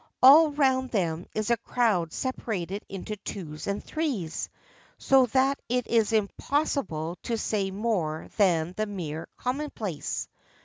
[0.23, 4.49] All round them is a crowd separated into twos and threes,
[4.97, 10.27] so that it is impossible to say more than the mere commonplace.